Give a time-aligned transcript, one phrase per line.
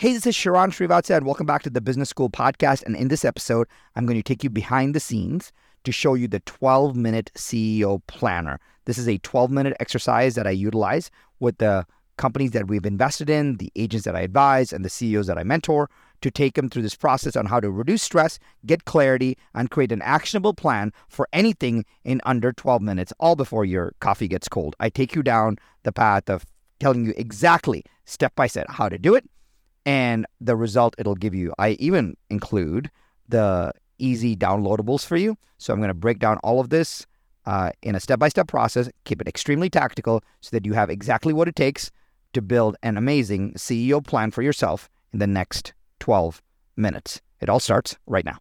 [0.00, 2.82] Hey, this is Sharran Srivatsaa, and welcome back to the Business School podcast.
[2.84, 5.52] And in this episode, I'm going to take you behind the scenes
[5.84, 8.58] to show you the 12 minute CEO planner.
[8.86, 11.84] This is a 12 minute exercise that I utilize with the
[12.16, 15.44] companies that we've invested in, the agents that I advise, and the CEOs that I
[15.44, 15.90] mentor
[16.22, 19.92] to take them through this process on how to reduce stress, get clarity, and create
[19.92, 24.74] an actionable plan for anything in under 12 minutes, all before your coffee gets cold.
[24.80, 26.46] I take you down the path of
[26.78, 29.28] telling you exactly step by step how to do it
[29.86, 31.52] and the result it'll give you.
[31.58, 32.90] I even include
[33.28, 35.36] the easy downloadables for you.
[35.58, 37.06] So I'm going to break down all of this
[37.46, 40.90] uh, in a step by step process, keep it extremely tactical so that you have
[40.90, 41.90] exactly what it takes
[42.32, 46.42] to build an amazing CEO plan for yourself in the next 12
[46.76, 47.20] minutes.
[47.40, 48.38] It all starts right now.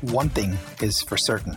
[0.00, 1.56] One thing is for certain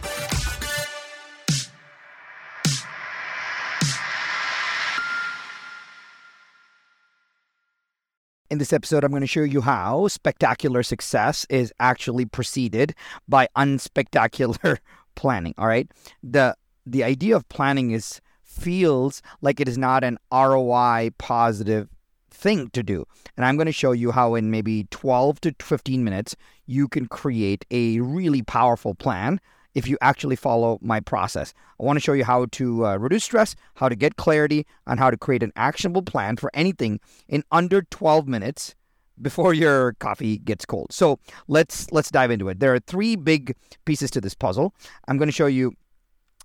[8.51, 12.93] In this episode, I'm going to show you how spectacular success is actually preceded
[13.25, 14.79] by unspectacular
[15.15, 15.53] planning.
[15.57, 15.89] All right.
[16.21, 21.87] The the idea of planning is feels like it is not an ROI positive
[22.29, 23.05] thing to do.
[23.37, 27.05] And I'm going to show you how in maybe 12 to 15 minutes you can
[27.05, 29.39] create a really powerful plan
[29.73, 31.53] if you actually follow my process.
[31.79, 34.99] I want to show you how to uh, reduce stress, how to get clarity, and
[34.99, 38.75] how to create an actionable plan for anything in under 12 minutes
[39.21, 40.91] before your coffee gets cold.
[40.91, 42.59] So let's let's dive into it.
[42.59, 43.55] There are three big
[43.85, 44.73] pieces to this puzzle.
[45.07, 45.73] I'm going to show you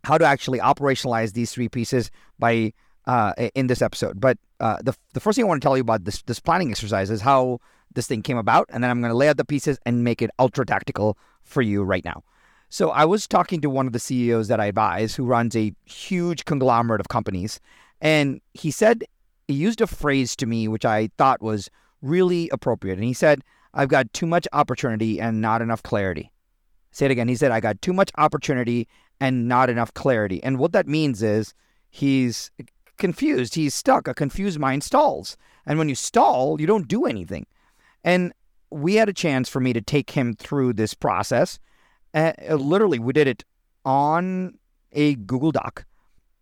[0.05, 2.73] how to actually operationalize these three pieces by
[3.07, 4.21] uh, in this episode.
[4.21, 6.71] But uh, the the first thing I want to tell you about this this planning
[6.71, 7.61] exercise is how
[7.95, 10.21] this thing came about, and then I'm going to lay out the pieces and make
[10.21, 12.23] it ultra tactical for you right now.
[12.69, 15.73] So I was talking to one of the CEOs that I advise who runs a
[15.85, 17.61] huge conglomerate of companies.
[18.01, 19.05] And he said,
[19.47, 21.71] he used a phrase to me which I thought was
[22.03, 22.95] really appropriate.
[22.95, 23.43] And he said,
[23.75, 26.33] I've got too much opportunity and not enough clarity.
[26.91, 27.29] Say it again.
[27.29, 28.89] He said, I got too much opportunity
[29.21, 30.43] and not enough clarity.
[30.43, 31.55] And what that means is
[31.91, 32.51] he's
[32.97, 33.55] confused.
[33.55, 34.09] He's stuck.
[34.09, 35.37] A confused mind stalls.
[35.67, 37.47] And when you stall, you don't do anything.
[38.03, 38.33] And
[38.71, 41.59] we had a chance for me to take him through this process
[42.17, 43.45] uh, literally, we did it
[43.85, 44.59] on
[44.93, 45.85] a Google Doc.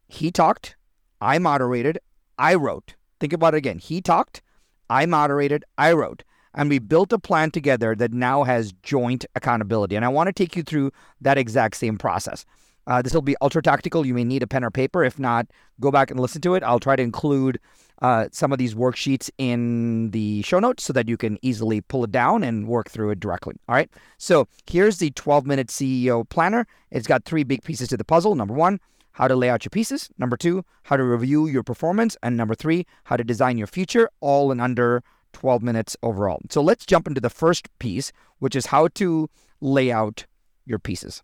[0.08, 0.76] He talked,
[1.20, 1.98] I moderated,
[2.38, 2.94] I wrote.
[3.20, 3.78] Think about it again.
[3.78, 4.42] He talked,
[4.88, 6.22] I moderated, I wrote.
[6.54, 9.96] And we built a plan together that now has joint accountability.
[9.96, 12.44] And I want to take you through that exact same process.
[12.86, 14.06] Uh, this will be ultra tactical.
[14.06, 15.02] You may need a pen or paper.
[15.02, 15.46] If not,
[15.80, 16.62] go back and listen to it.
[16.62, 17.58] I'll try to include
[18.02, 22.04] uh, some of these worksheets in the show notes so that you can easily pull
[22.04, 23.54] it down and work through it directly.
[23.68, 23.90] All right.
[24.18, 26.66] So here's the 12 minute CEO planner.
[26.90, 28.34] It's got three big pieces to the puzzle.
[28.34, 28.80] Number one,
[29.12, 30.10] how to lay out your pieces.
[30.18, 32.16] Number two, how to review your performance.
[32.22, 35.02] And number three, how to design your future, all in under
[35.32, 36.40] 12 minutes overall.
[36.50, 40.26] So let's jump into the first piece, which is how to lay out
[40.66, 41.22] your pieces.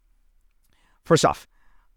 [1.04, 1.48] First off,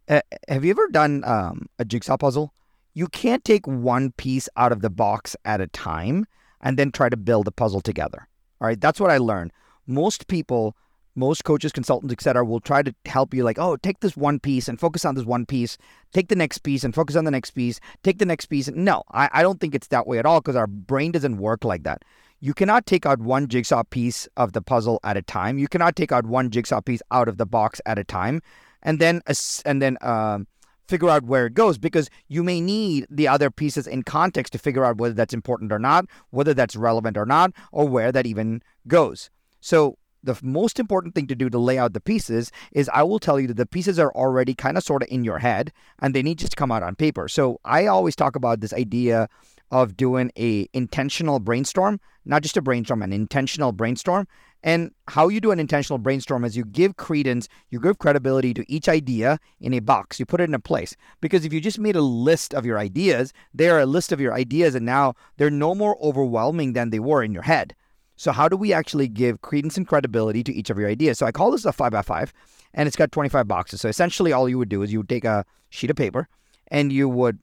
[0.09, 2.53] uh, have you ever done um, a jigsaw puzzle?
[2.93, 6.25] You can't take one piece out of the box at a time
[6.61, 8.27] and then try to build the puzzle together.
[8.61, 9.51] All right, that's what I learned.
[9.87, 10.75] Most people,
[11.15, 14.67] most coaches, consultants, etc., will try to help you like, oh, take this one piece
[14.67, 15.77] and focus on this one piece.
[16.13, 17.79] Take the next piece and focus on the next piece.
[18.03, 18.69] Take the next piece.
[18.69, 21.65] No, I, I don't think it's that way at all because our brain doesn't work
[21.65, 22.03] like that.
[22.39, 25.57] You cannot take out one jigsaw piece of the puzzle at a time.
[25.57, 28.41] You cannot take out one jigsaw piece out of the box at a time,
[28.81, 29.21] and then
[29.65, 30.45] and then um,
[30.87, 34.59] figure out where it goes because you may need the other pieces in context to
[34.59, 38.25] figure out whether that's important or not, whether that's relevant or not, or where that
[38.25, 39.29] even goes.
[39.61, 43.19] So, the most important thing to do to lay out the pieces is I will
[43.19, 46.15] tell you that the pieces are already kind of sort of in your head and
[46.15, 47.27] they need just to come out on paper.
[47.27, 49.27] So, I always talk about this idea
[49.71, 54.27] of doing a intentional brainstorm, not just a brainstorm, an intentional brainstorm.
[54.63, 58.71] And how you do an intentional brainstorm is you give credence, you give credibility to
[58.71, 60.19] each idea in a box.
[60.19, 60.95] You put it in a place.
[61.19, 64.21] Because if you just made a list of your ideas, they are a list of
[64.21, 67.75] your ideas, and now they're no more overwhelming than they were in your head.
[68.15, 71.17] So, how do we actually give credence and credibility to each of your ideas?
[71.17, 72.31] So, I call this a five by five,
[72.73, 73.81] and it's got 25 boxes.
[73.81, 76.29] So, essentially, all you would do is you would take a sheet of paper
[76.69, 77.39] and you would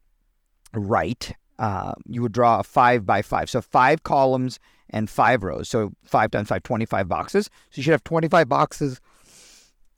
[0.72, 3.50] write uh, you would draw a five by five.
[3.50, 4.58] So five columns
[4.90, 5.68] and five rows.
[5.68, 7.46] So five times five, 25 boxes.
[7.46, 9.00] So you should have 25 boxes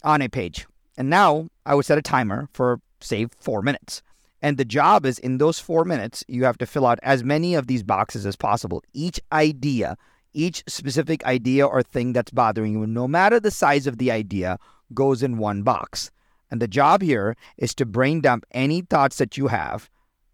[0.05, 0.67] on a page.
[0.97, 4.03] And now I would set a timer for, say, four minutes.
[4.43, 7.55] And the job is in those four minutes, you have to fill out as many
[7.55, 8.83] of these boxes as possible.
[8.93, 9.97] Each idea,
[10.35, 14.59] each specific idea or thing that's bothering you, no matter the size of the idea,
[14.93, 16.11] goes in one box.
[16.51, 19.89] And the job here is to brain dump any thoughts that you have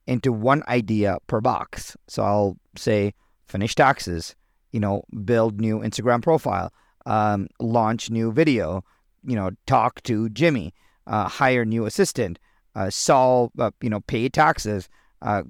[0.06, 1.96] into one idea per box.
[2.08, 3.12] So I'll say
[3.46, 4.34] finish taxes,
[4.72, 6.72] you know, build new Instagram profile,
[7.06, 8.84] um, launch new video,
[9.24, 10.74] you know, talk to Jimmy,
[11.06, 12.38] uh, hire new assistant,
[12.74, 14.88] uh, solve, uh, you know, pay taxes,
[15.22, 15.42] uh,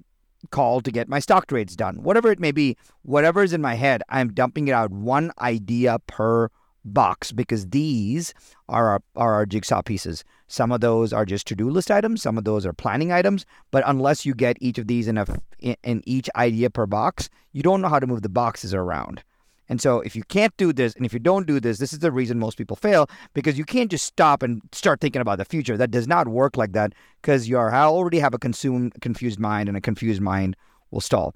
[0.51, 3.75] call to get my stock trades done, whatever it may be, whatever is in my
[3.75, 6.49] head, I'm dumping it out one idea per
[6.89, 8.35] box because these
[8.69, 10.25] are our, are our jigsaw pieces.
[10.47, 13.83] Some of those are just to-do list items, some of those are planning items, but
[13.87, 15.27] unless you get each of these in a
[15.61, 19.23] in, each idea per box, you don't know how to move the boxes around.
[19.69, 21.99] And so if you can't do this and if you don't do this, this is
[21.99, 25.45] the reason most people fail because you can't just stop and start thinking about the
[25.45, 25.77] future.
[25.77, 29.69] That does not work like that because you are already have a consumed confused mind
[29.69, 30.57] and a confused mind
[30.91, 31.35] will stall.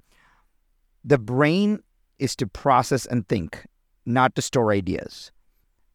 [1.03, 1.79] The brain
[2.17, 3.65] is to process and think,
[4.05, 5.31] not to store ideas.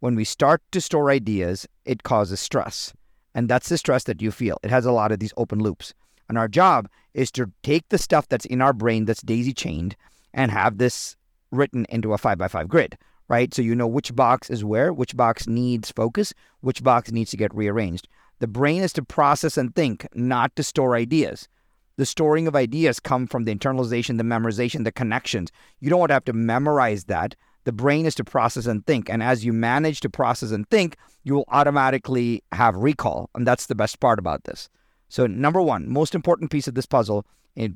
[0.00, 2.92] When we start to store ideas, it causes stress.
[3.34, 4.58] And that's the stress that you feel.
[4.62, 5.92] It has a lot of these open loops.
[6.28, 9.96] And our job is to take the stuff that's in our brain that's daisy chained
[10.32, 11.16] and have this
[11.50, 12.96] written into a five by five grid,
[13.28, 13.52] right?
[13.52, 17.36] So you know which box is where, which box needs focus, which box needs to
[17.36, 18.08] get rearranged.
[18.38, 21.48] The brain is to process and think, not to store ideas.
[21.96, 25.50] The storing of ideas come from the internalization, the memorization, the connections.
[25.80, 27.34] You don't want to have to memorize that.
[27.64, 29.10] The brain is to process and think.
[29.10, 33.30] And as you manage to process and think, you will automatically have recall.
[33.34, 34.68] And that's the best part about this.
[35.08, 37.26] So, number one, most important piece of this puzzle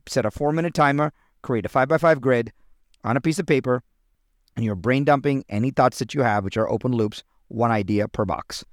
[0.06, 1.12] set a four minute timer,
[1.42, 2.52] create a five by five grid
[3.04, 3.82] on a piece of paper,
[4.54, 8.06] and you're brain dumping any thoughts that you have, which are open loops, one idea
[8.06, 8.64] per box.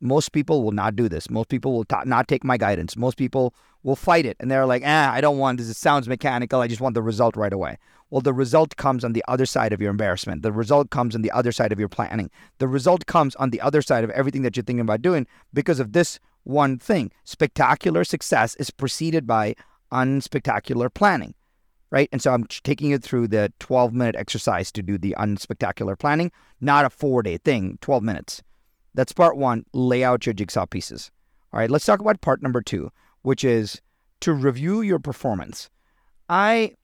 [0.00, 1.30] Most people will not do this.
[1.30, 2.96] Most people will not take my guidance.
[2.96, 5.68] Most people will fight it and they're like, ah, I don't want this.
[5.68, 6.60] It sounds mechanical.
[6.60, 7.78] I just want the result right away.
[8.10, 10.42] Well, the result comes on the other side of your embarrassment.
[10.42, 12.30] The result comes on the other side of your planning.
[12.58, 15.80] The result comes on the other side of everything that you're thinking about doing because
[15.80, 17.10] of this one thing.
[17.24, 19.54] Spectacular success is preceded by
[19.90, 21.34] unspectacular planning,
[21.90, 22.08] right?
[22.12, 26.32] And so I'm taking you through the 12 minute exercise to do the unspectacular planning,
[26.60, 28.42] not a four day thing, 12 minutes.
[28.94, 29.64] That's part one.
[29.72, 31.10] Lay out your jigsaw pieces.
[31.52, 32.90] All right, let's talk about part number two,
[33.22, 33.80] which is
[34.20, 35.70] to review your performance.
[36.28, 36.74] I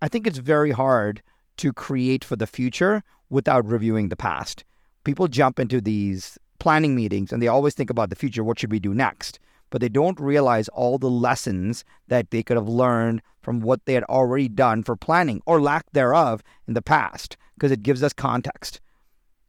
[0.00, 1.22] I think it's very hard
[1.58, 4.64] to create for the future without reviewing the past.
[5.04, 8.72] People jump into these planning meetings and they always think about the future, what should
[8.72, 9.38] we do next?
[9.70, 13.94] But they don't realize all the lessons that they could have learned from what they
[13.94, 18.12] had already done for planning or lack thereof in the past, because it gives us
[18.12, 18.80] context.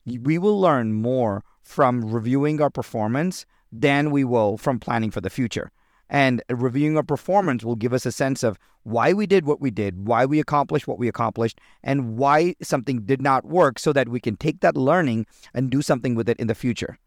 [0.05, 5.29] We will learn more from reviewing our performance than we will from planning for the
[5.29, 5.71] future.
[6.13, 9.71] And reviewing our performance will give us a sense of why we did what we
[9.71, 14.07] did, why we accomplished what we accomplished, and why something did not work so that
[14.07, 15.25] we can take that learning
[15.55, 16.99] and do something with it in the future.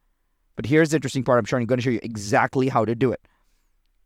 [0.56, 1.62] But here's the interesting part I'm showing.
[1.62, 3.20] I'm going to show you exactly how to do it.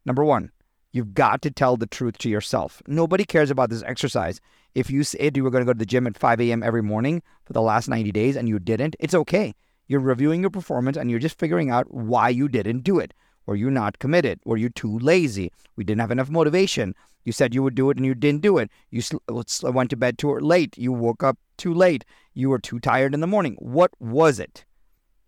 [0.04, 0.50] Number one,
[0.92, 2.82] you've got to tell the truth to yourself.
[2.86, 4.38] Nobody cares about this exercise.
[4.74, 6.62] If you said you were going to go to the gym at 5 a.m.
[6.62, 9.54] every morning for the last 90 days and you didn't, it's okay.
[9.88, 13.14] You're reviewing your performance and you're just figuring out why you didn't do it.
[13.50, 14.38] Were you not committed?
[14.44, 15.50] Were you too lazy?
[15.74, 16.94] We didn't have enough motivation.
[17.24, 18.70] You said you would do it and you didn't do it.
[18.92, 20.78] You went to bed too late.
[20.78, 22.04] You woke up too late.
[22.32, 23.56] You were too tired in the morning.
[23.58, 24.64] What was it?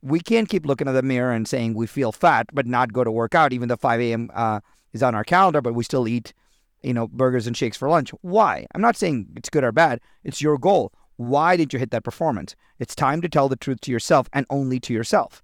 [0.02, 3.02] We can't keep looking at the mirror and saying we feel fat, but not go
[3.02, 4.30] to work out, even though 5 a.m.
[4.32, 4.60] Uh,
[4.92, 6.32] is on our calendar, but we still eat,
[6.80, 8.10] you know, burgers and shakes for lunch.
[8.20, 8.68] Why?
[8.72, 9.98] I'm not saying it's good or bad.
[10.22, 10.92] It's your goal.
[11.16, 12.54] Why did you hit that performance?
[12.78, 15.42] It's time to tell the truth to yourself and only to yourself.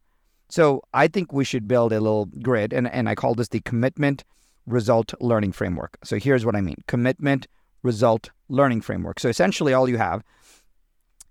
[0.48, 3.60] So I think we should build a little grid, and, and I call this the
[3.60, 4.24] commitment
[4.66, 5.98] result learning framework.
[6.04, 7.46] So here's what I mean commitment
[7.82, 9.20] result learning framework.
[9.20, 10.22] So essentially, all you have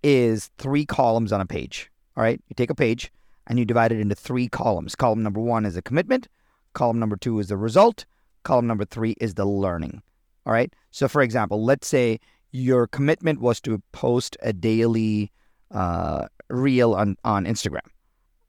[0.04, 1.90] is three columns on a page.
[2.16, 3.12] All right, you take a page
[3.48, 4.96] and you divide it into three columns.
[4.96, 6.28] Column number one is a commitment,
[6.74, 8.06] column number two is the result,
[8.44, 10.02] column number three is the learning.
[10.46, 12.20] All right, so for example, let's say
[12.52, 15.32] your commitment was to post a daily
[15.72, 17.82] uh, reel on, on Instagram.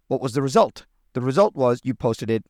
[0.09, 0.87] What was the result?
[1.13, 2.45] The result was you posted it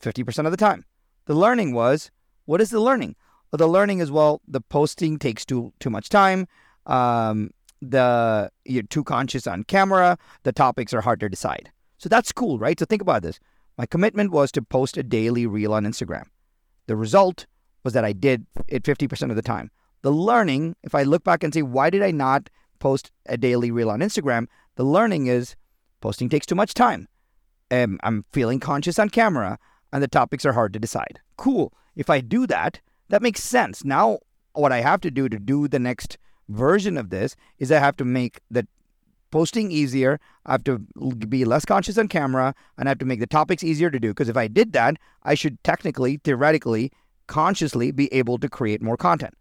[0.00, 0.84] 50% of the time.
[1.26, 2.10] The learning was
[2.44, 3.16] what is the learning?
[3.50, 6.46] Well, the learning is well, the posting takes too too much time.
[6.86, 7.50] Um,
[7.82, 10.18] the you're too conscious on camera.
[10.44, 11.72] The topics are hard to decide.
[11.98, 12.78] So that's cool, right?
[12.78, 13.38] So think about this.
[13.76, 16.24] My commitment was to post a daily reel on Instagram.
[16.86, 17.46] The result
[17.84, 19.70] was that I did it 50% of the time.
[20.02, 23.70] The learning, if I look back and say, why did I not post a daily
[23.70, 24.46] reel on Instagram?
[24.76, 25.56] The learning is
[26.00, 27.08] posting takes too much time.
[27.70, 29.58] Um, I'm feeling conscious on camera
[29.92, 31.20] and the topics are hard to decide.
[31.36, 31.72] Cool.
[31.96, 33.84] If I do that, that makes sense.
[33.84, 34.18] Now,
[34.52, 37.96] what I have to do to do the next version of this is I have
[37.96, 38.66] to make the
[39.30, 40.18] posting easier.
[40.46, 43.62] I have to be less conscious on camera and I have to make the topics
[43.62, 44.08] easier to do.
[44.08, 46.92] Because if I did that, I should technically, theoretically,
[47.26, 49.34] consciously be able to create more content.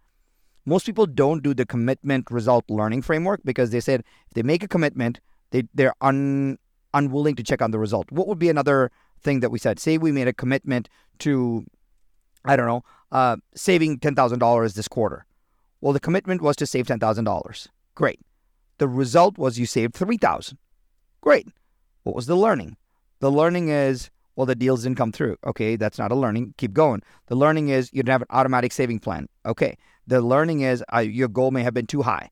[0.66, 4.62] Most people don't do the commitment result learning framework because they said if they make
[4.62, 5.20] a commitment,
[5.51, 6.58] they, they're un,
[6.94, 8.12] unwilling to check on the result.
[8.12, 8.91] What would be another
[9.22, 9.79] thing that we said?
[9.79, 10.89] Say we made a commitment
[11.20, 11.65] to,
[12.46, 15.25] I don't know, uh, saving $10,000 this quarter.
[15.82, 17.68] Well, the commitment was to save $10,000.
[17.96, 18.20] Great.
[18.77, 20.58] The result was you saved 3000
[21.22, 21.48] Great.
[22.03, 22.77] What was the learning?
[23.20, 25.36] The learning is, well, the deals didn't come through.
[25.46, 26.53] Okay, that's not a learning.
[26.58, 27.01] Keep going.
[27.27, 29.27] The learning is you didn't have an automatic saving plan.
[29.46, 29.77] Okay.
[30.08, 32.29] The learning is uh, your goal may have been too high.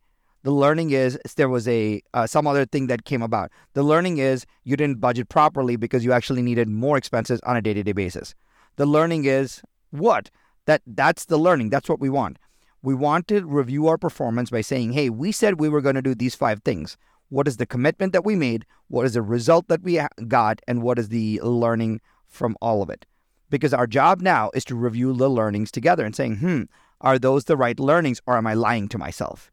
[0.48, 3.52] The learning is there was a uh, some other thing that came about.
[3.74, 7.62] The learning is you didn't budget properly because you actually needed more expenses on a
[7.62, 8.34] day-to-day basis.
[8.78, 10.30] The learning is what?
[10.66, 11.70] That that's the learning.
[11.70, 12.40] That's what we want.
[12.82, 16.02] We want to review our performance by saying, "Hey, we said we were going to
[16.02, 16.96] do these five things.
[17.28, 18.66] What is the commitment that we made?
[18.88, 20.00] What is the result that we
[20.30, 20.62] got?
[20.66, 23.06] And what is the learning from all of it?"
[23.50, 26.62] Because our job now is to review the learnings together and saying, "Hmm,
[27.02, 29.52] are those the right learnings, or am I lying to myself?"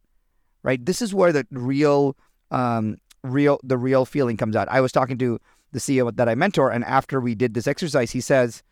[0.65, 0.85] Right.
[0.85, 2.17] This is where the real,
[2.51, 4.67] um, real, the real feeling comes out.
[4.69, 5.39] I was talking to
[5.73, 8.63] the CEO that I mentor, and after we did this exercise, he says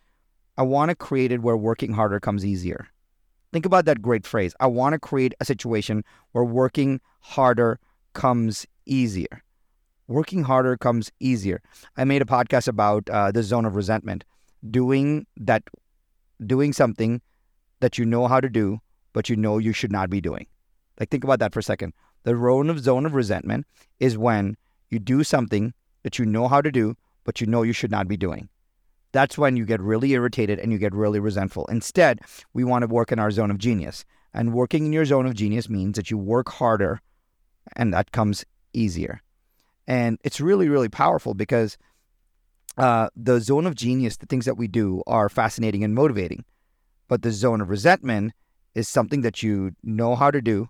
[0.57, 2.87] I want to create it where working harder comes easier.
[3.51, 4.53] Think about that great phrase.
[4.59, 7.79] I want to create a situation where working harder
[8.13, 9.43] comes easier.
[10.07, 11.61] Working harder comes easier.
[11.97, 14.25] I made a podcast about uh, the zone of resentment,
[14.69, 15.63] doing that,
[16.45, 17.21] doing something
[17.79, 18.79] that you know how to do,
[19.13, 20.47] but you know you should not be doing.
[21.03, 21.93] Like think about that for a second.
[22.23, 23.67] The zone of zone of resentment
[23.99, 24.57] is when
[24.89, 28.07] you do something that you know how to do, but you know you should not
[28.07, 28.49] be doing
[29.13, 31.65] that's when you get really irritated and you get really resentful.
[31.67, 32.19] Instead,
[32.53, 34.03] we want to work in our zone of genius.
[34.33, 36.99] And working in your zone of genius means that you work harder
[37.75, 38.43] and that comes
[38.73, 39.21] easier.
[39.87, 41.77] And it's really, really powerful because
[42.77, 46.43] uh, the zone of genius, the things that we do are fascinating and motivating.
[47.07, 48.33] But the zone of resentment
[48.73, 50.69] is something that you know how to do,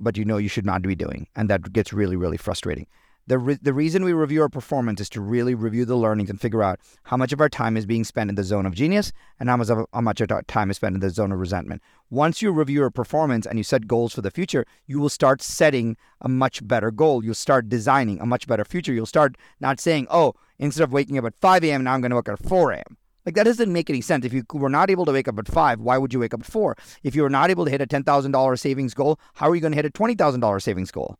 [0.00, 1.28] but you know you should not be doing.
[1.36, 2.86] And that gets really, really frustrating.
[3.28, 6.40] The, re- the reason we review our performance is to really review the learnings and
[6.40, 9.12] figure out how much of our time is being spent in the zone of genius
[9.40, 11.40] and how much of, how much of our time is spent in the zone of
[11.40, 11.82] resentment.
[12.08, 15.42] Once you review your performance and you set goals for the future, you will start
[15.42, 17.24] setting a much better goal.
[17.24, 18.92] You'll start designing a much better future.
[18.92, 22.12] You'll start not saying, oh, instead of waking up at 5 a.m., now I'm going
[22.12, 22.96] to up at 4 a.m.
[23.26, 24.24] Like that doesn't make any sense.
[24.24, 26.40] If you were not able to wake up at five, why would you wake up
[26.40, 26.76] at four?
[27.02, 29.54] If you were not able to hit a ten thousand dollars savings goal, how are
[29.54, 31.18] you going to hit a twenty thousand dollars savings goal?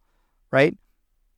[0.53, 0.79] Right?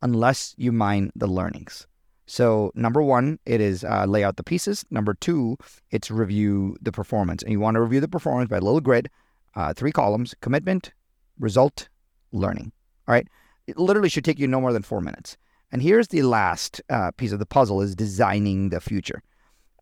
[0.03, 1.87] unless you mine the learnings.
[2.27, 4.85] So, number one, it is uh, lay out the pieces.
[4.91, 5.57] Number two,
[5.91, 7.43] it's review the performance.
[7.43, 9.09] And you want to review the performance by a little grid,
[9.55, 10.93] uh, three columns commitment,
[11.39, 11.89] result,
[12.33, 12.73] learning.
[13.07, 13.27] All right.
[13.67, 15.37] It literally should take you no more than four minutes.
[15.73, 19.23] And here's the last uh, piece of the puzzle is designing the future.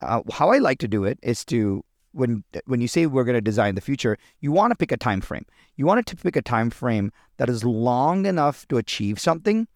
[0.02, 3.34] Uh, how I like to do it is to when when you say we're going
[3.34, 5.46] to design the future, you want to pick a time frame.
[5.76, 9.68] You want to pick a time frame that is long enough to achieve something,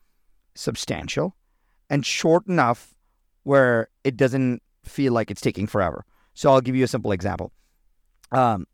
[0.54, 1.36] substantial
[1.90, 2.94] and short enough
[3.42, 6.04] where it doesn't feel like it's taking forever.
[6.34, 7.52] So I'll give you a simple example.
[8.32, 8.66] Um,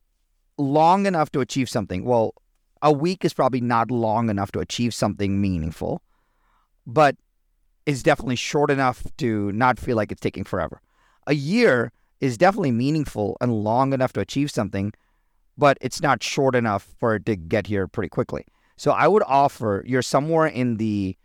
[0.58, 2.04] long enough to achieve something.
[2.04, 2.34] Well,
[2.82, 6.02] a week is probably not long enough to achieve something meaningful,
[6.86, 7.16] but
[7.86, 10.80] it's definitely short enough to not feel like it's taking forever.
[11.26, 14.92] A year is definitely meaningful and long enough to achieve something,
[15.58, 18.46] but it's not short enough for it to get here pretty quickly.
[18.76, 21.16] So I would offer you're somewhere in the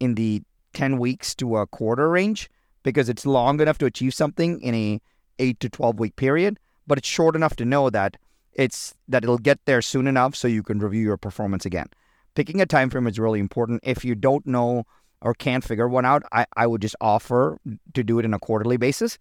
[0.00, 0.42] in the
[0.74, 2.48] 10 weeks to a quarter range
[2.82, 5.00] because it's long enough to achieve something in a
[5.40, 8.16] 8 to 12 week period, but it's short enough to know that
[8.52, 11.88] it's that it'll get there soon enough so you can review your performance again.
[12.34, 13.80] Picking a time frame is really important.
[13.82, 14.84] If you don't know
[15.22, 17.58] or can't figure one out, I, I would just offer
[17.94, 19.18] to do it in a quarterly basis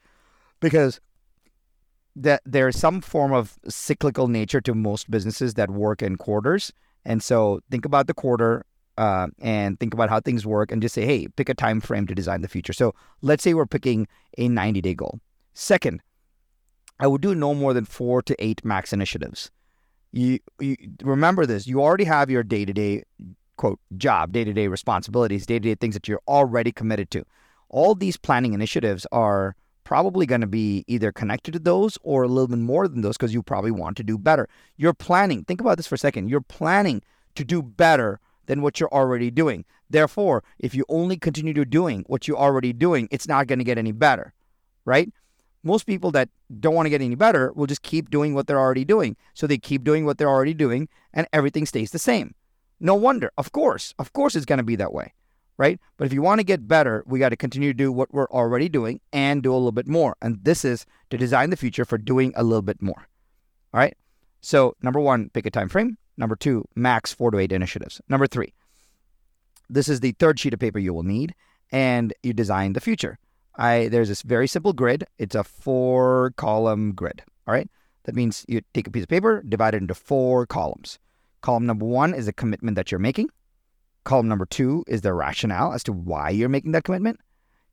[0.59, 0.99] because
[2.15, 6.73] that there's some form of cyclical nature to most businesses that work in quarters.
[7.05, 8.65] And so think about the quarter,
[8.97, 12.07] uh, and think about how things work and just say, hey, pick a time frame
[12.07, 12.73] to design the future.
[12.73, 15.19] So let's say we're picking a 90 day goal.
[15.53, 16.01] Second,
[16.99, 19.51] I would do no more than four to eight max initiatives.
[20.11, 23.03] You, you remember this, you already have your day to day
[23.57, 27.25] quote job, day to day responsibilities, day to day things that you're already committed to.
[27.69, 32.27] All these planning initiatives are probably going to be either connected to those or a
[32.27, 34.47] little bit more than those because you probably want to do better.
[34.75, 36.29] You're planning, think about this for a second.
[36.29, 37.01] You're planning
[37.35, 39.63] to do better than what you're already doing.
[39.89, 43.65] Therefore, if you only continue to doing what you're already doing, it's not going to
[43.65, 44.33] get any better,
[44.83, 45.09] right?
[45.63, 48.59] Most people that don't want to get any better will just keep doing what they're
[48.59, 49.15] already doing.
[49.33, 52.35] So they keep doing what they're already doing and everything stays the same.
[52.79, 53.31] No wonder.
[53.37, 53.93] Of course.
[53.99, 55.13] Of course it's going to be that way,
[55.57, 55.79] right?
[55.97, 58.29] But if you want to get better, we got to continue to do what we're
[58.29, 60.15] already doing and do a little bit more.
[60.21, 63.07] And this is to design the future for doing a little bit more.
[63.73, 63.95] All right?
[64.41, 65.97] So, number 1, pick a time frame.
[66.17, 68.01] Number 2, max 4 to 8 initiatives.
[68.09, 68.53] Number 3,
[69.69, 71.35] this is the third sheet of paper you will need
[71.71, 73.19] and you design the future.
[73.55, 75.05] I there's this very simple grid.
[75.17, 77.23] It's a four column grid.
[77.47, 77.69] All right.
[78.03, 80.99] That means you take a piece of paper, divide it into four columns.
[81.47, 83.29] Column number one is the commitment that you're making.
[84.03, 87.21] Column number two is the rationale as to why you're making that commitment.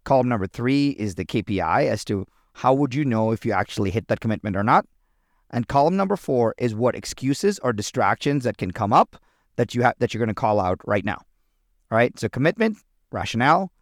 [0.04, 3.90] Column number three is the KPI as to how would you know if you actually
[3.90, 4.86] hit that commitment or not.
[5.50, 9.16] And column number four is what excuses or distractions that can come up
[9.56, 11.20] that you have that you're going to call out right now.
[11.90, 12.16] All right.
[12.16, 12.76] So commitment,
[13.10, 13.72] rationale,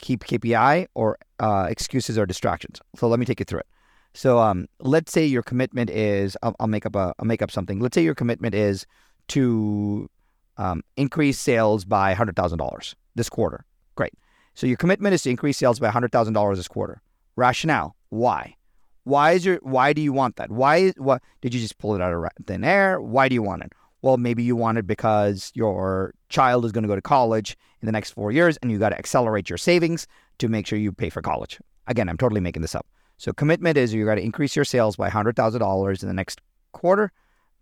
[0.00, 2.80] keep KPI, or uh, excuses or distractions.
[2.96, 3.66] So let me take you through it.
[4.14, 7.52] So um, let's say your commitment is I'll, I'll, make up a I'll make up
[7.52, 7.78] something.
[7.78, 8.84] Let's say your commitment is
[9.28, 10.08] to
[10.56, 13.64] um, increase sales by hundred thousand dollars this quarter.
[13.94, 14.14] Great.
[14.54, 17.00] So your commitment is to increase sales by hundred thousand dollars this quarter.
[17.36, 18.56] Rationale: Why?
[19.04, 20.50] Why is your Why do you want that?
[20.50, 20.90] Why?
[20.96, 23.00] What did you just pull it out of thin air?
[23.00, 23.72] Why do you want it?
[24.02, 27.86] Well, maybe you want it because your child is going to go to college in
[27.86, 30.06] the next four years, and you got to accelerate your savings
[30.38, 31.58] to make sure you pay for college.
[31.86, 32.86] Again, I'm totally making this up.
[33.16, 36.40] So commitment is you got to increase your sales by $100,000 in the next
[36.72, 37.10] quarter.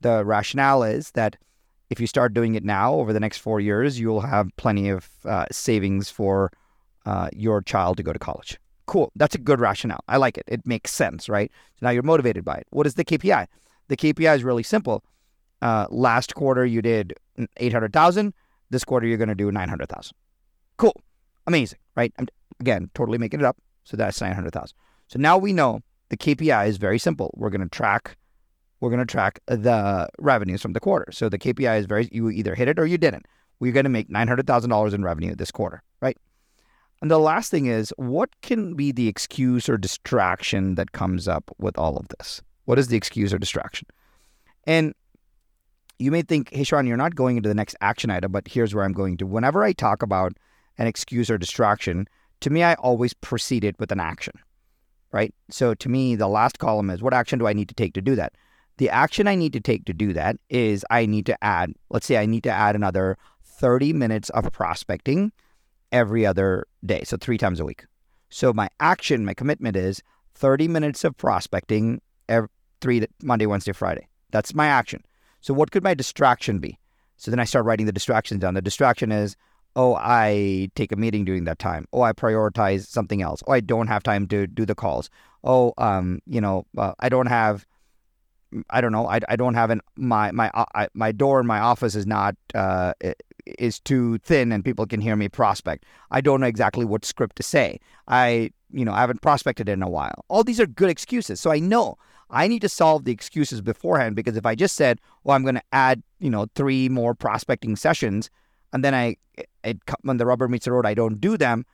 [0.03, 1.37] The rationale is that
[1.91, 5.09] if you start doing it now over the next four years, you'll have plenty of
[5.25, 6.51] uh, savings for
[7.05, 8.59] uh, your child to go to college.
[8.87, 9.13] Cool.
[9.17, 10.03] That's a good rationale.
[10.09, 10.45] I like it.
[10.47, 11.51] It makes sense, right?
[11.79, 12.67] So now you're motivated by it.
[12.71, 13.47] What is the KPI?
[13.89, 15.05] The KPI is really simple.
[15.63, 17.15] Uh, last quarter you did
[17.57, 18.35] 800,000.
[18.71, 20.13] This quarter you're going to do 900,000.
[20.77, 21.01] Cool.
[21.47, 22.13] Amazing, right?
[22.19, 22.29] I'm
[22.61, 23.57] again totally making it up.
[23.85, 24.77] So that's 900,000.
[25.09, 27.33] So now we know the KPI is very simple.
[27.37, 28.17] We're going to track
[28.81, 31.11] we're going to track the revenues from the quarter.
[31.13, 33.27] So the KPI is very you either hit it or you didn't.
[33.59, 36.17] We're going to make $900,000 in revenue this quarter, right?
[37.01, 41.51] And the last thing is what can be the excuse or distraction that comes up
[41.59, 42.43] with all of this?
[42.65, 43.87] What is the excuse or distraction?
[44.65, 44.95] And
[45.99, 48.75] you may think, hey, Sharran, you're not going into the next action item, but here's
[48.75, 49.27] where I'm going to.
[49.27, 50.35] Whenever I talk about
[50.79, 52.07] an excuse or distraction,
[52.41, 54.35] to me, I always precede it with an action,
[55.13, 55.35] right?
[55.49, 58.03] So to me, the last column is what action do I need to take to
[58.03, 58.35] do that?
[58.79, 62.07] The action I need to take to do that is I need to add, let's
[62.07, 65.33] say I need to add another 30 minutes of prospecting
[65.93, 67.03] every other day.
[67.05, 67.85] So three times a week.
[68.29, 70.03] So my action, my commitment is
[70.35, 72.49] 30 minutes of prospecting every
[72.81, 74.09] three Monday, Wednesday, Friday.
[74.31, 75.03] That's my action.
[75.41, 76.79] So what could my distraction be?
[77.17, 78.55] So then I start writing the distractions down.
[78.55, 79.37] The distraction is,
[79.75, 81.87] oh, I take a meeting during that time.
[81.93, 83.43] Oh, I prioritize something else.
[83.47, 85.09] Oh, I don't have time to do the calls.
[85.45, 87.67] Oh, um, you know, uh, I don't have,
[88.71, 91.59] I don't know, I, I don't have an my my uh, my door in my
[91.59, 92.95] office is not uh,
[93.59, 95.85] is too thin and people can hear me prospect.
[96.11, 97.81] I don't know exactly what script to say.
[98.09, 100.25] I you know I haven't prospected in a while.
[100.29, 101.41] All these are good excuses.
[101.41, 101.99] So I know
[102.31, 105.55] I need to solve the excuses beforehand because if I just said, "Well, I'm going
[105.57, 108.31] to add, you know, three more prospecting sessions,"
[108.73, 109.17] and then I,
[109.63, 111.65] it, when the rubber meets the road, I don't do them,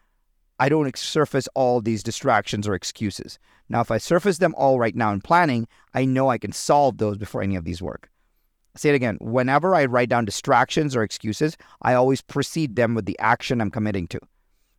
[0.59, 3.39] I don't surface all these distractions or excuses.
[3.69, 6.99] Now, if I surface them all right now in planning, I know I can solve
[6.99, 8.11] those before any of these work.
[8.75, 9.19] I'll say it again.
[9.21, 13.71] Whenever I write down distractions or excuses, I always precede them with the action I'm
[13.71, 14.21] committing to.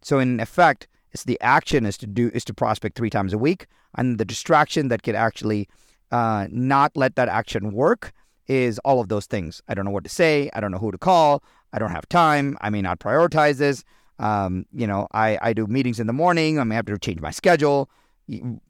[0.02, 3.38] So in effect, it's the action is to do is to prospect three times a
[3.38, 5.70] week, and the distraction that could actually
[6.12, 8.12] uh, not let that action work
[8.48, 9.62] is all of those things.
[9.68, 10.50] I don't know what to say.
[10.54, 11.44] I don't know who to call.
[11.72, 12.58] I don't have time.
[12.62, 13.84] I may not prioritize this.
[14.20, 16.60] Um, you know, I, I do meetings in the morning.
[16.60, 17.90] I may have to change my schedule,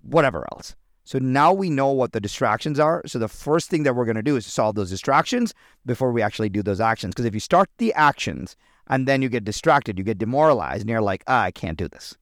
[0.01, 0.75] whatever else.
[1.05, 3.03] So now we know what the distractions are.
[3.05, 5.53] So the first thing that we're going to do is solve those distractions
[5.85, 7.13] before we actually do those actions.
[7.13, 8.55] Because if you start the actions
[8.87, 11.87] and then you get distracted, you get demoralized, and you're like, ah, I can't do
[11.89, 12.15] this.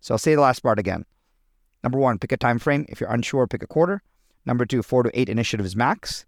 [0.00, 1.04] So I'll say the last part again.
[1.82, 2.86] Number one, pick a time frame.
[2.88, 4.02] If you're unsure, pick a quarter.
[4.46, 6.24] Number two, four to eight initiatives max.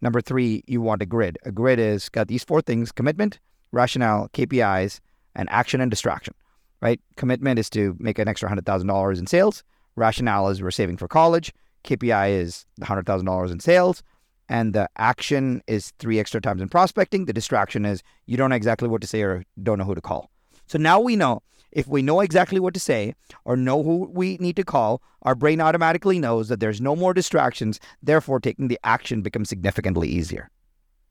[0.00, 1.38] Number three, you want a grid.
[1.44, 3.38] A grid is got these four things commitment,
[3.72, 5.00] rationale, KPIs,
[5.36, 6.34] and action and distraction,
[6.80, 7.00] right?
[7.16, 9.62] Commitment is to make an extra $100,000 in sales.
[9.94, 11.52] Rationale is we're saving for college.
[11.84, 14.02] KPI is $100,000 in sales.
[14.48, 17.24] And the action is three extra times in prospecting.
[17.24, 20.00] The distraction is you don't know exactly what to say or don't know who to
[20.00, 20.30] call.
[20.66, 24.36] So now we know if we know exactly what to say or know who we
[24.38, 27.80] need to call, our brain automatically knows that there's no more distractions.
[28.02, 30.48] Therefore, taking the action becomes significantly easier.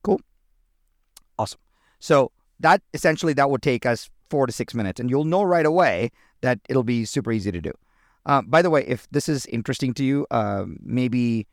[0.04, 0.22] Cool.
[1.38, 1.60] Awesome.
[2.00, 5.66] So that essentially that would take us four to six minutes, and you'll know right
[5.66, 6.12] away
[6.42, 7.72] that it'll be super easy to do.
[8.26, 11.48] Uh, by the way, if this is interesting to you, uh, maybe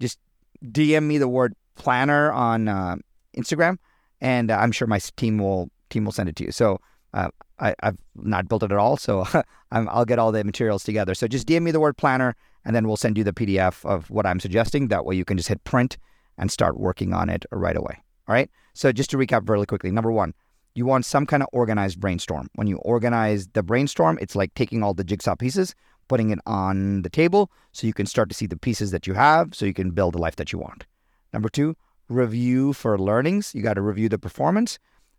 [0.00, 0.18] just
[0.64, 2.96] DM me the word planner on uh,
[3.36, 3.78] Instagram,
[4.20, 6.52] and I'm sure my team will team will send it to you.
[6.52, 6.80] So
[7.12, 9.26] uh, I, have not built it at all, so
[9.70, 11.14] i will get all the materials together.
[11.14, 14.10] So just DM me the word planner, and then we'll send you the PDF of
[14.10, 14.88] what I'm suggesting.
[14.88, 15.98] That way, you can just hit print
[16.38, 18.02] and start working on it right away.
[18.26, 18.50] All right.
[18.72, 20.34] So just to recap really quickly, number one,
[20.74, 22.48] you want some kind of organized brainstorm.
[22.54, 25.74] When you organize the brainstorm, it's like taking all the jigsaw pieces,
[26.08, 29.14] putting it on the table so you can start to see the pieces that you
[29.14, 30.84] have so you can build the life that you want.
[31.32, 31.76] Number two,
[32.08, 33.54] review for learnings.
[33.54, 34.78] You got to review the performance.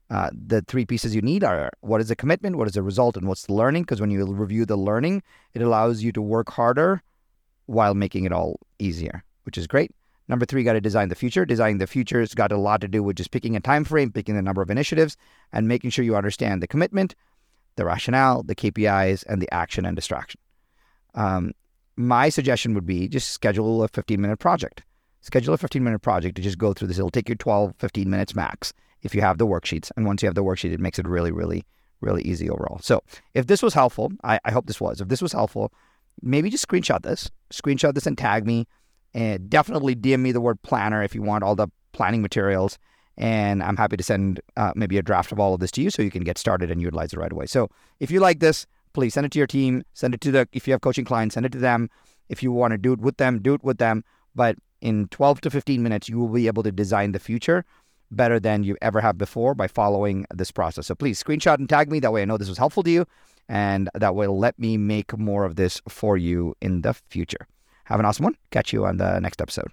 [0.10, 3.18] Uh, the three pieces you need are what is the commitment, what is the result,
[3.18, 3.84] and what's the learning.
[3.84, 7.02] Because when you review the learning, it allows you to work harder
[7.65, 9.91] while making it all easier, which is great.
[10.27, 11.45] Number three, got to design the future.
[11.45, 14.11] Designing the future has got a lot to do with just picking a time frame,
[14.11, 15.17] picking the number of initiatives,
[15.51, 17.15] and making sure you understand the commitment,
[17.75, 20.39] the rationale, the KPIs, and the action and distraction.
[21.13, 21.53] Um,
[21.95, 24.83] my suggestion would be just schedule a 15 minute project.
[25.21, 26.97] Schedule a 15 minute project to just go through this.
[26.97, 29.91] It'll take you 12, 15 minutes max if you have the worksheets.
[29.95, 31.63] And once you have the worksheet, it makes it really, really,
[32.01, 32.79] really easy overall.
[32.79, 35.01] So if this was helpful, I, I hope this was.
[35.01, 35.71] If this was helpful,
[36.21, 38.67] maybe just screenshot this, screenshot this and tag me
[39.15, 42.78] and definitely DM me the word planner if you want all the planning materials.
[43.17, 45.89] And I'm happy to send uh, maybe a draft of all of this to you
[45.89, 47.45] so you can get started and utilize it right away.
[47.45, 47.69] So
[48.01, 49.84] if you like this, please send it to your team.
[49.93, 51.89] Send it to the, if you have coaching clients, send it to them.
[52.28, 54.04] If you want to do it with them, do it with them.
[54.36, 57.63] But in 12 to 15 minutes, you will be able to design the future
[58.12, 60.88] better than you ever have before by following this process.
[60.88, 62.01] So please screenshot and tag me.
[62.01, 63.06] That way I know this was helpful to you.
[63.47, 67.47] And that will let me make more of this for you in the future.
[67.86, 68.36] Have an awesome one.
[68.52, 69.71] Catch you on the next episode.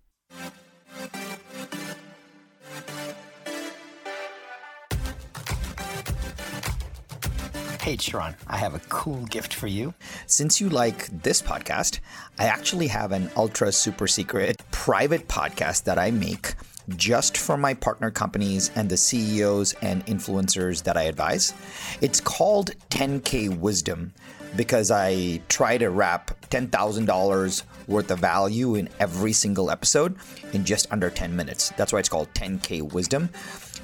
[7.81, 9.93] Hey, Sharran, I have a cool gift for you.
[10.27, 11.99] Since you like this podcast,
[12.39, 16.55] I actually have an ultra super secret private podcast that I make
[16.97, 21.55] just for my partner companies and the CEOs and influencers that I advise.
[22.01, 24.13] It's called 10K Wisdom
[24.57, 30.17] because I try to wrap $10,000 worth of value in every single episode
[30.53, 31.73] in just under 10 minutes.
[31.77, 33.29] That's why it's called 10K Wisdom.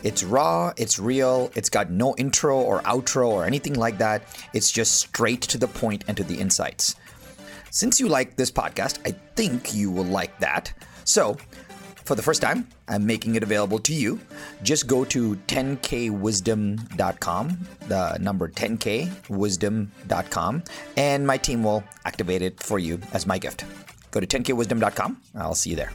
[0.02, 4.22] It's raw, it's real, it's got no intro or outro or anything like that.
[4.52, 6.94] It's just straight to the point and to the insights.
[7.70, 10.72] Since you like this podcast, I think you will like that.
[11.04, 11.36] So,
[12.08, 14.18] for the first time, I'm making it available to you.
[14.62, 20.62] Just go to 10kwisdom.com, the number 10kwisdom.com,
[20.96, 23.66] and my team will activate it for you as my gift.
[24.10, 25.20] Go to 10kwisdom.com.
[25.34, 25.92] I'll see you there.